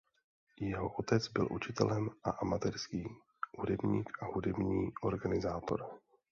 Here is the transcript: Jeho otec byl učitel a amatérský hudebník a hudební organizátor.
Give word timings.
Jeho 0.59 0.89
otec 0.99 1.27
byl 1.27 1.47
učitel 1.51 2.09
a 2.23 2.29
amatérský 2.29 3.03
hudebník 3.57 4.09
a 4.21 4.25
hudební 4.25 4.91
organizátor. 5.03 5.99